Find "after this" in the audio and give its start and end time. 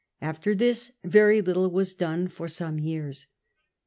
0.19-0.93